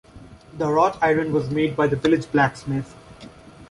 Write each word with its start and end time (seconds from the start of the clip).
The 0.57 0.67
wrought 0.67 0.97
iron 0.99 1.31
was 1.31 1.51
made 1.51 1.75
by 1.75 1.85
the 1.85 1.95
village 1.95 2.25
blacksmith. 2.31 2.95